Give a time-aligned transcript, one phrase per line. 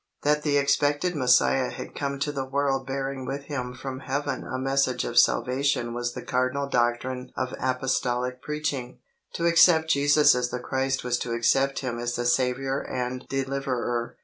[0.23, 4.57] That the expected Messiah had come to the world bearing with Him from heaven a
[4.57, 8.97] message of salvation was the cardinal doctrine of Apostolic preaching.
[9.33, 14.17] To accept Jesus as the Christ was to accept Him as the Saviour and Deliverer.